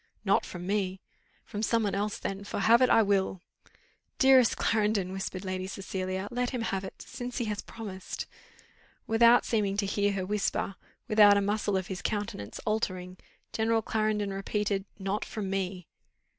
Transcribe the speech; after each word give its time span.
"Not 0.25 0.47
from 0.47 0.65
me." 0.65 0.99
"From 1.45 1.61
some 1.61 1.83
one 1.83 1.93
else 1.93 2.17
then, 2.17 2.43
for 2.43 2.61
have 2.61 2.81
it 2.81 2.89
I 2.89 3.03
WILL. 3.03 3.39
"Dearest 4.17 4.57
Clarendon," 4.57 5.11
whispered 5.11 5.45
Lady 5.45 5.67
Cecilia, 5.67 6.27
"let 6.31 6.49
him 6.49 6.63
have 6.63 6.83
it, 6.83 7.03
since 7.03 7.37
he 7.37 7.45
has 7.45 7.61
promised" 7.61 8.25
Without 9.05 9.45
seeming 9.45 9.77
to 9.77 9.85
hear 9.85 10.13
her 10.13 10.25
whisper, 10.25 10.73
without 11.07 11.37
a 11.37 11.41
muscle 11.41 11.77
of 11.77 11.85
his 11.85 12.01
countenance 12.01 12.59
altering, 12.65 13.17
General 13.53 13.83
Clarendon 13.83 14.33
repeated, 14.33 14.85
"Not 14.97 15.23
from 15.23 15.51
me." 15.51 15.85